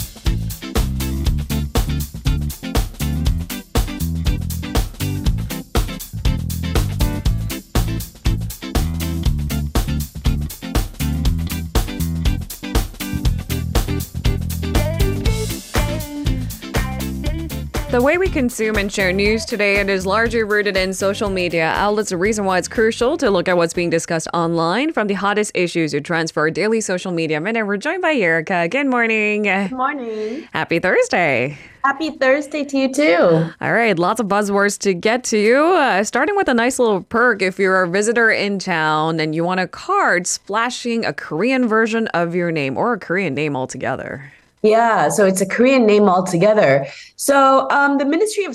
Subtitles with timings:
[0.00, 0.49] Thank you.
[18.00, 21.66] The way we consume and share news today it is largely rooted in social media
[21.66, 22.08] outlets.
[22.08, 25.52] The reason why it's crucial to look at what's being discussed online from the hottest
[25.54, 27.66] issues to transfer daily social media minute.
[27.66, 28.68] We're joined by Erica.
[28.68, 29.42] Good morning.
[29.42, 30.48] Good morning.
[30.54, 31.58] Happy Thursday.
[31.84, 33.50] Happy Thursday to you too.
[33.60, 35.58] All right, lots of buzzwords to get to you.
[35.58, 39.44] Uh, starting with a nice little perk if you're a visitor in town and you
[39.44, 44.32] want a card splashing a Korean version of your name or a Korean name altogether.
[44.62, 46.86] Yeah, so it's a Korean name altogether.
[47.16, 48.54] So um, the Ministry of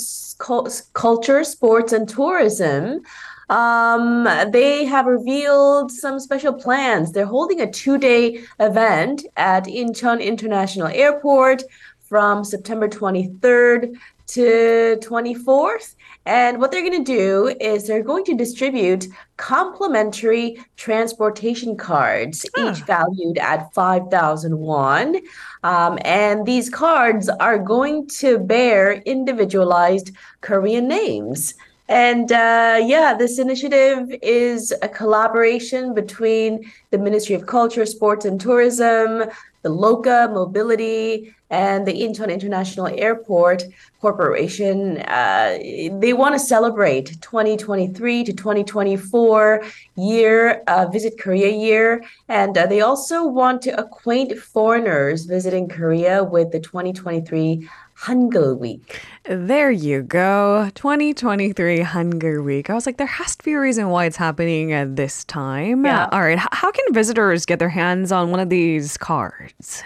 [0.93, 3.01] Culture, Sports, and Tourism.
[3.49, 7.11] Um, they have revealed some special plans.
[7.11, 11.63] They're holding a two day event at Incheon International Airport
[12.01, 13.95] from September 23rd
[14.27, 15.95] to 24th.
[16.25, 22.71] And what they're going to do is they're going to distribute complimentary transportation cards, huh.
[22.71, 25.17] each valued at 5,000 won.
[25.63, 31.53] Um, and these cards are going to bear individualized Korean names.
[31.87, 38.41] And uh, yeah, this initiative is a collaboration between the Ministry of Culture, Sports, and
[38.41, 39.25] Tourism,
[39.65, 43.63] the LOCA Mobility, and the Incheon International Airport
[43.99, 44.97] Corporation.
[45.01, 45.57] Uh,
[46.03, 49.63] they want to celebrate 2023 to 2024
[49.95, 52.03] year, uh, Visit Korea year.
[52.27, 57.67] And uh, they also want to acquaint foreigners visiting Korea with the 2023
[57.99, 59.01] Hangul Week.
[59.23, 60.69] There you go.
[60.75, 62.69] 2023 Hangul Week.
[62.69, 65.85] I was like, there has to be a reason why it's happening at this time.
[65.85, 66.09] Yeah.
[66.11, 66.37] All right.
[66.37, 69.83] How can visitors get their hands on one of these cards?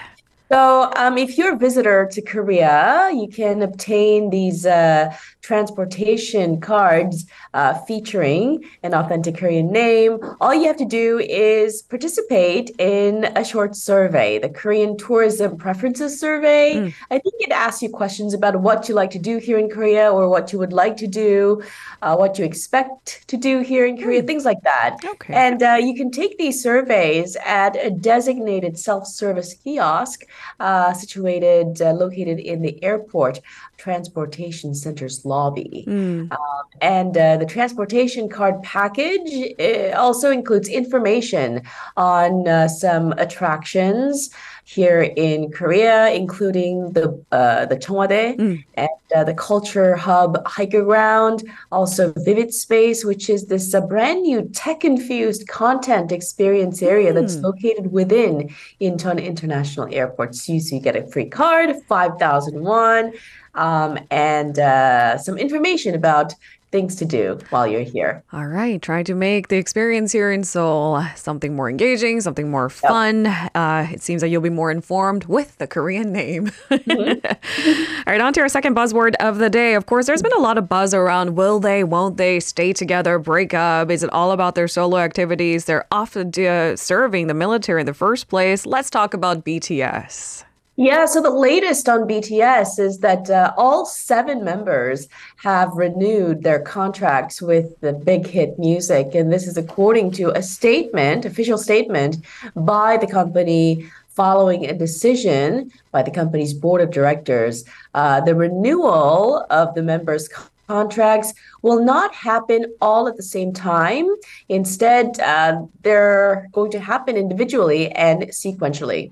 [0.51, 7.25] So, um, if you're a visitor to Korea, you can obtain these uh, transportation cards
[7.53, 10.17] uh, featuring an authentic Korean name.
[10.41, 16.19] All you have to do is participate in a short survey, the Korean Tourism Preferences
[16.19, 16.75] Survey.
[16.75, 16.93] Mm.
[17.11, 20.11] I think it asks you questions about what you like to do here in Korea
[20.11, 21.61] or what you would like to do,
[22.01, 24.27] uh, what you expect to do here in Korea, mm.
[24.27, 24.97] things like that.
[25.05, 25.33] Okay.
[25.33, 30.25] And uh, you can take these surveys at a designated self service kiosk
[30.59, 33.39] uh, situated, uh, located in the airport
[33.77, 35.85] transportation center's lobby.
[35.87, 36.31] Mm.
[36.31, 36.37] Um,
[36.81, 39.53] and uh, the transportation card package
[39.95, 41.61] also includes information
[41.97, 44.29] on uh, some attractions
[44.75, 48.63] here in Korea, including the uh, the Cheong Wa Dae mm.
[48.75, 54.21] and uh, the Culture Hub HiKR Ground, also Vivid Space, which is this uh, brand
[54.21, 57.15] new tech-infused content experience area mm.
[57.15, 60.35] that's located within Incheon International Airport.
[60.35, 63.13] So you, so you get a free card, 5,000 won,
[63.55, 66.35] um, and uh, some information about
[66.71, 68.23] things to do while you're here.
[68.31, 68.81] All right.
[68.81, 73.25] Try to make the experience here in Seoul something more engaging, something more fun.
[73.25, 73.51] Yep.
[73.55, 76.47] Uh, it seems that you'll be more informed with the Korean name.
[76.69, 77.25] Mm-hmm.
[78.07, 78.21] All right.
[78.21, 79.73] On to our second buzzword of the day.
[79.75, 83.19] Of course, there's been a lot of buzz around will they, won't they stay together,
[83.19, 83.89] break up?
[83.89, 85.65] Is it all about their solo activities?
[85.65, 88.65] They're often uh, serving the military in the first place.
[88.65, 90.43] Let's talk about BTS.
[90.81, 96.61] Yeah, so the latest on BTS is that uh, all seven members have renewed their
[96.61, 99.13] contracts with the Big Hit Music.
[99.13, 102.23] And this is according to a statement, official statement
[102.55, 107.65] by the company following a decision by the company's board of directors.
[107.93, 110.29] Uh, the renewal of the members'
[110.69, 114.07] contracts will not happen all at the same time.
[114.47, 119.11] Instead, uh, they're going to happen individually and sequentially.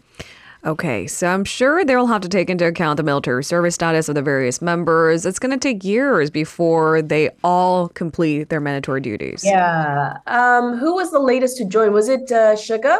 [0.67, 4.15] Okay, so I'm sure they'll have to take into account the military service status of
[4.15, 5.25] the various members.
[5.25, 9.45] It's going to take years before they all complete their mandatory duties.
[9.45, 10.17] Yeah.
[10.27, 11.93] Um, who was the latest to join?
[11.93, 12.99] Was it uh, Suga?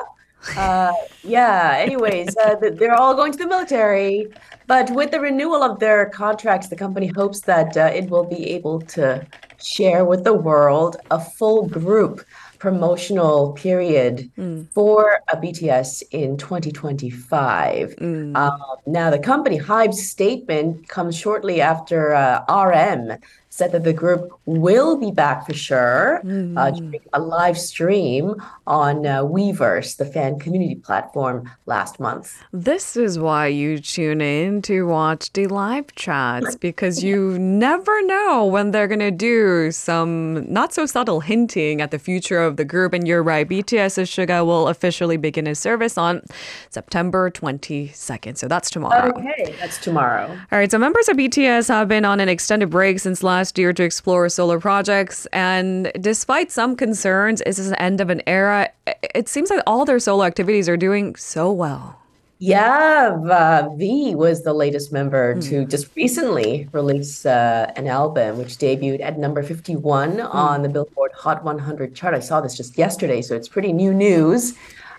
[0.56, 1.76] Uh, yeah.
[1.78, 4.28] Anyways, uh, they're all going to the military,
[4.68, 8.50] but with the renewal of their contracts, the company hopes that uh, it will be
[8.52, 9.28] able to
[9.62, 12.24] share with the world a full group
[12.60, 14.68] promotional period mm.
[14.72, 17.96] for a BTS in 2025.
[17.96, 18.32] Mm.
[18.36, 23.18] Uh, now, the company Hybe's statement comes shortly after uh, RM
[23.58, 26.56] said that the group will be back for sure mm.
[26.56, 28.36] uh, during a live stream
[28.68, 32.44] on uh, Weverse, the fan community platform, last month.
[32.54, 38.46] This is why you tune in to watch the live chats because you never know
[38.46, 42.66] when they're going to do some not so subtle hinting at the future of the
[42.66, 42.94] group.
[42.94, 46.22] And you're right, BTS's Suga will officially begin his service on
[46.70, 48.38] September 22nd.
[48.38, 49.18] So that's tomorrow.
[49.18, 50.30] Okay, that's tomorrow.
[50.52, 53.72] All right, so members of BTS have been on an extended break since last year
[53.72, 55.28] to explore solo projects.
[55.28, 58.72] And despite some concerns, is this an end of an era?
[59.14, 62.00] It seems like all their solo activities are doing so well.
[62.40, 65.50] Yeah, uh, V was the latest member mm.
[65.50, 70.36] to just recently release uh, an album, which debuted at number 51 mm.
[70.36, 72.14] on the Billboard Hot 100 chart.
[72.14, 74.54] I saw this just yesterday, so it's pretty new news.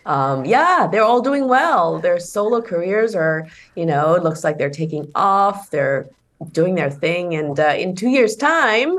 [0.04, 1.98] Um, yeah, they're all doing well.
[2.00, 3.46] Their solo careers are,
[3.76, 5.70] you know, it looks like they're taking off.
[5.70, 6.08] They're
[6.52, 8.96] doing their thing, and uh, in two years' time,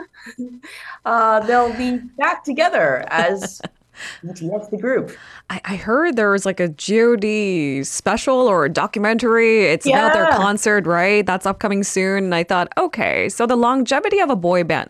[1.05, 3.61] uh, they'll be back together as
[4.23, 5.11] BTS the group.
[5.49, 9.65] I, I heard there was like a God special or a documentary.
[9.65, 9.99] It's yeah.
[9.99, 11.25] about their concert, right?
[11.25, 12.25] That's upcoming soon.
[12.25, 14.89] And I thought, okay, so the longevity of a boy band.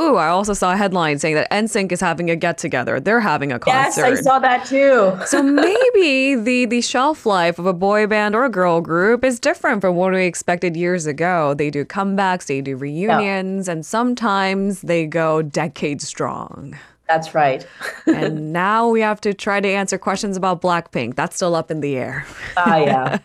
[0.00, 3.00] Ooh, I also saw a headline saying that NSYNC is having a get together.
[3.00, 4.08] They're having a concert.
[4.08, 5.18] Yes, I saw that too.
[5.26, 9.38] so maybe the the shelf life of a boy band or a girl group is
[9.38, 11.54] different from what we expected years ago.
[11.54, 13.72] They do comebacks, they do reunions, yeah.
[13.72, 16.78] and sometimes they go decades strong.
[17.10, 17.66] That's right.
[18.06, 21.16] and now we have to try to answer questions about Blackpink.
[21.16, 22.24] That's still up in the air.
[22.56, 23.18] Ah, yeah.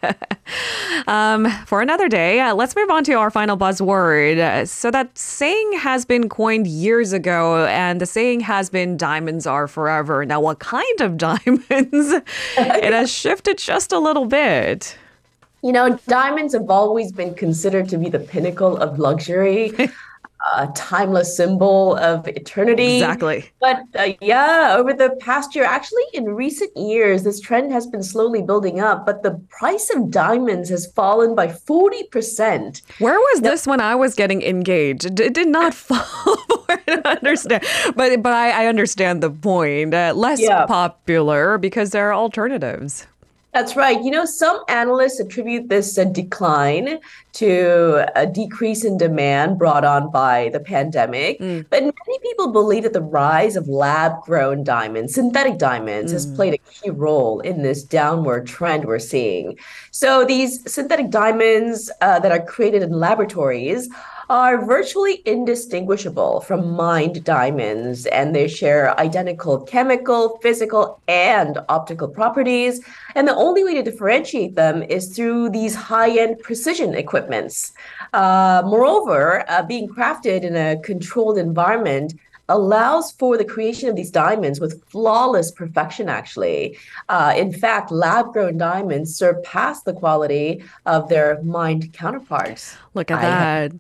[1.08, 4.40] um, for another day, uh, let's move on to our final buzzword.
[4.40, 9.46] Uh, so, that saying has been coined years ago, and the saying has been diamonds
[9.46, 10.26] are forever.
[10.26, 11.68] Now, what kind of diamonds?
[12.58, 14.98] it has shifted just a little bit.
[15.62, 19.74] You know, diamonds have always been considered to be the pinnacle of luxury
[20.54, 22.96] a timeless symbol of eternity.
[22.96, 23.50] Exactly.
[23.60, 28.04] But uh, yeah, over the past year, actually in recent years, this trend has been
[28.04, 32.82] slowly building up, but the price of diamonds has fallen by 40%.
[33.00, 35.20] Where was now, this when I was getting engaged?
[35.20, 36.36] It did not fall.
[36.70, 37.64] I understand.
[37.96, 39.94] But but I, I understand the point.
[39.94, 40.66] Uh, less yeah.
[40.66, 43.08] popular because there are alternatives.
[43.56, 44.04] That's right.
[44.04, 47.00] You know, some analysts attribute this uh, decline
[47.36, 51.40] to a decrease in demand brought on by the pandemic.
[51.40, 51.66] Mm.
[51.70, 56.16] But many people believe that the rise of lab grown diamonds, synthetic diamonds, mm.
[56.16, 59.58] has played a key role in this downward trend we're seeing.
[59.92, 63.88] So, these synthetic diamonds uh, that are created in laboratories
[64.30, 72.82] are virtually indistinguishable from mined diamonds, and they share identical chemical, physical, and optical properties.
[73.16, 77.74] And the only way to differentiate them is through these high end precision equipments.
[78.14, 82.14] Uh, moreover, uh, being crafted in a controlled environment
[82.50, 86.78] allows for the creation of these diamonds with flawless perfection, actually.
[87.10, 92.78] Uh, in fact, lab grown diamonds surpass the quality of their mined counterparts.
[92.96, 93.72] Look at I that.
[93.72, 93.80] Have-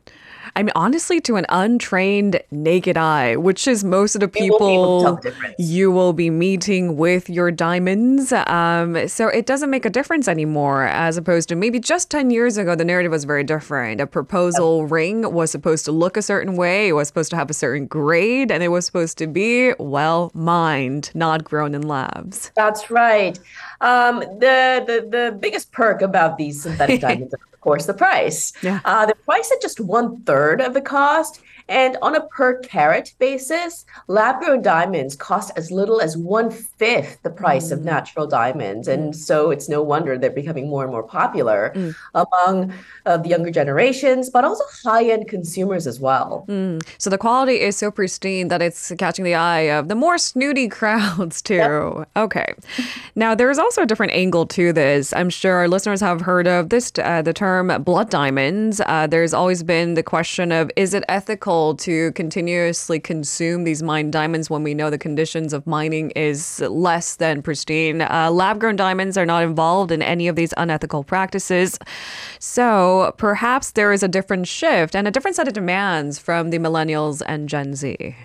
[0.56, 5.20] I mean, honestly, to an untrained naked eye, which is most of the people
[5.58, 8.32] you will be meeting with your diamonds.
[8.32, 12.58] Um, so it doesn't make a difference anymore, as opposed to maybe just 10 years
[12.58, 14.00] ago, the narrative was very different.
[14.00, 14.92] A proposal yep.
[14.92, 17.86] ring was supposed to look a certain way, it was supposed to have a certain
[17.86, 22.52] grade, and it was supposed to be well mined, not grown in labs.
[22.56, 23.38] That's right.
[23.82, 27.34] Um, the, the, the biggest perk about these synthetic diamonds
[27.66, 28.54] course, the price.
[28.62, 28.80] Yeah.
[28.86, 31.42] Uh, the price at just one third of the cost.
[31.68, 37.22] And on a per carat basis, lab grown diamonds cost as little as one fifth
[37.24, 37.74] the price mm.
[37.74, 38.88] of natural diamonds.
[38.88, 39.16] And mm.
[39.16, 41.96] so it's no wonder they're becoming more and more popular mm.
[42.14, 42.74] among
[43.06, 46.46] uh, the younger generations, but also high end consumers as well.
[46.48, 46.86] Mm.
[47.00, 50.68] So the quality is so pristine that it's catching the eye of the more snooty
[50.75, 51.56] crowds, too.
[51.56, 52.10] Yep.
[52.16, 52.54] Okay.
[53.16, 55.13] Now, there's also a different angle to this.
[55.13, 58.82] I'm sure our listeners have heard of this, uh, the term blood diamonds.
[58.86, 61.55] Uh, there's always been the question of is it ethical?
[61.76, 67.16] To continuously consume these mined diamonds when we know the conditions of mining is less
[67.16, 68.02] than pristine.
[68.02, 71.80] Uh, lab grown diamonds are not involved in any of these unethical practices.
[72.40, 76.60] So perhaps there is a different shift and a different set of demands from the
[76.60, 78.16] millennials and Gen Z.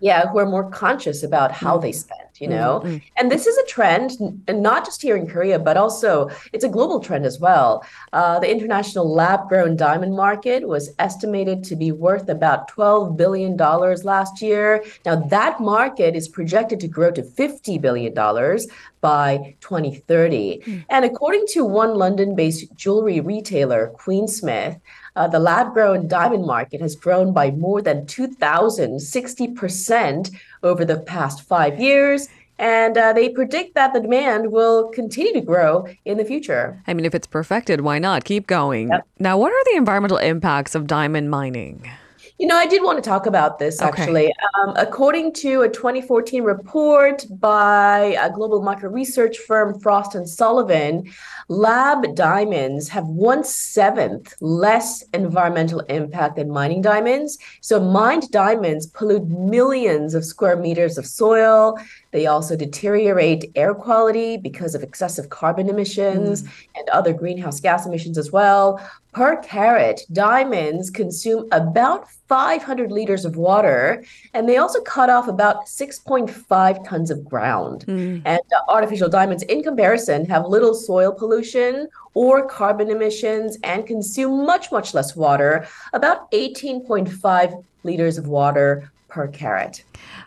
[0.00, 1.82] Yeah, who are more conscious about how mm.
[1.82, 2.98] they spend you know mm-hmm.
[3.16, 4.12] and this is a trend
[4.46, 8.38] and not just here in korea but also it's a global trend as well uh,
[8.38, 14.04] the international lab grown diamond market was estimated to be worth about 12 billion dollars
[14.04, 18.66] last year now that market is projected to grow to 50 billion dollars
[19.00, 20.84] by 2030 mm.
[20.88, 24.80] and according to one london based jewelry retailer queensmith
[25.18, 30.30] uh, the lab grown diamond market has grown by more than 2,060%
[30.62, 32.28] over the past five years.
[32.60, 36.80] And uh, they predict that the demand will continue to grow in the future.
[36.86, 38.24] I mean, if it's perfected, why not?
[38.24, 38.90] Keep going.
[38.90, 39.06] Yep.
[39.18, 41.90] Now, what are the environmental impacts of diamond mining?
[42.38, 44.26] You know, I did want to talk about this actually.
[44.26, 44.34] Okay.
[44.62, 51.10] Um, according to a 2014 report by a global market research firm, Frost and Sullivan,
[51.48, 57.38] lab diamonds have one seventh less environmental impact than mining diamonds.
[57.60, 61.76] So, mined diamonds pollute millions of square meters of soil.
[62.12, 66.50] They also deteriorate air quality because of excessive carbon emissions mm.
[66.76, 68.80] and other greenhouse gas emissions as well.
[69.12, 74.04] Per carat, diamonds consume about 500 liters of water,
[74.34, 77.86] and they also cut off about 6.5 tons of ground.
[77.86, 78.22] Mm.
[78.24, 84.44] And uh, artificial diamonds, in comparison, have little soil pollution or carbon emissions and consume
[84.44, 89.82] much, much less water, about 18.5 liters of water per carat.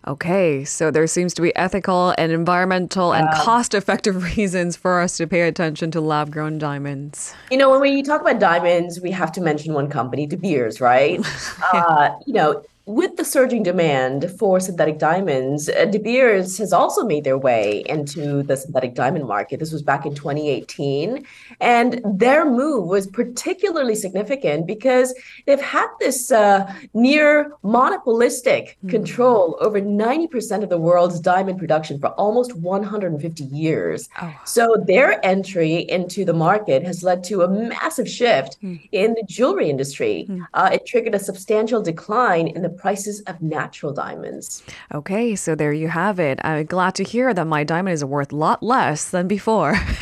[0.07, 5.17] Okay, so there seems to be ethical and environmental and cost effective reasons for us
[5.17, 7.33] to pay attention to lab grown diamonds.
[7.51, 10.81] You know, when we talk about diamonds, we have to mention one company, De Beers,
[10.81, 11.19] right?
[11.73, 17.05] uh, you know, with the surging demand for synthetic diamonds, uh, De Beers has also
[17.05, 19.61] made their way into the synthetic diamond market.
[19.61, 21.25] This was back in 2018.
[21.61, 25.13] And their move was particularly significant because
[25.45, 28.89] they've had this uh, near monopolistic mm.
[28.89, 34.09] control over 90% of the world's diamond production for almost 150 years.
[34.21, 34.35] Oh.
[34.45, 38.81] So their entry into the market has led to a massive shift mm.
[38.91, 40.25] in the jewelry industry.
[40.27, 40.45] Mm.
[40.53, 44.63] Uh, it triggered a substantial decline in the prices of natural diamonds.
[44.93, 46.39] Okay, so there you have it.
[46.43, 49.79] I'm glad to hear that my diamond is worth a lot less than before.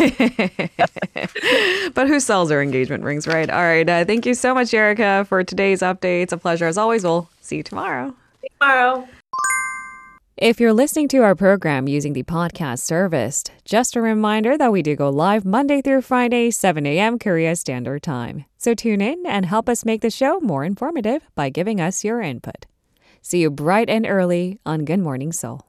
[1.94, 3.50] but who sells their engagement rings, right?
[3.50, 3.88] All right.
[3.88, 6.24] Uh, thank you so much, Erica, for today's update.
[6.24, 7.04] It's a pleasure as always.
[7.04, 8.16] We'll see you tomorrow.
[8.42, 9.08] See you tomorrow.
[10.38, 14.82] If you're listening to our program using the podcast service, just a reminder that we
[14.82, 17.20] do go live Monday through Friday, 7 a.m.
[17.20, 18.46] Korea Standard Time.
[18.60, 22.20] So tune in and help us make the show more informative by giving us your
[22.20, 22.66] input.
[23.22, 25.69] See you bright and early on Good Morning Seoul.